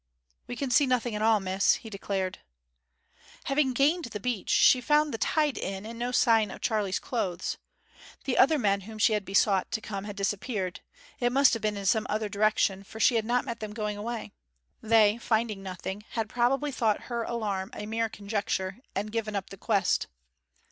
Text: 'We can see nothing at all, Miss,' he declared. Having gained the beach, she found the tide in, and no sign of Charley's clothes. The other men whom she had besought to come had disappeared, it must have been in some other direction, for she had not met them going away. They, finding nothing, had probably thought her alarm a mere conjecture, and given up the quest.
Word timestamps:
'We 0.47 0.55
can 0.55 0.71
see 0.71 0.87
nothing 0.87 1.13
at 1.13 1.21
all, 1.21 1.39
Miss,' 1.39 1.75
he 1.75 1.89
declared. 1.91 2.39
Having 3.43 3.73
gained 3.73 4.05
the 4.05 4.19
beach, 4.19 4.49
she 4.49 4.81
found 4.81 5.13
the 5.13 5.19
tide 5.19 5.59
in, 5.59 5.85
and 5.85 5.99
no 5.99 6.11
sign 6.11 6.49
of 6.49 6.59
Charley's 6.59 6.97
clothes. 6.97 7.59
The 8.23 8.35
other 8.35 8.57
men 8.57 8.81
whom 8.81 8.97
she 8.97 9.13
had 9.13 9.23
besought 9.23 9.69
to 9.69 9.79
come 9.79 10.05
had 10.05 10.15
disappeared, 10.15 10.79
it 11.19 11.31
must 11.31 11.53
have 11.53 11.61
been 11.61 11.77
in 11.77 11.85
some 11.85 12.07
other 12.09 12.29
direction, 12.29 12.83
for 12.83 12.99
she 12.99 13.13
had 13.13 13.25
not 13.25 13.45
met 13.45 13.59
them 13.59 13.73
going 13.73 13.95
away. 13.95 14.31
They, 14.81 15.19
finding 15.19 15.61
nothing, 15.61 16.03
had 16.13 16.27
probably 16.29 16.71
thought 16.71 17.01
her 17.01 17.21
alarm 17.21 17.69
a 17.75 17.85
mere 17.85 18.09
conjecture, 18.09 18.79
and 18.95 19.11
given 19.11 19.35
up 19.35 19.51
the 19.51 19.55
quest. 19.57 20.07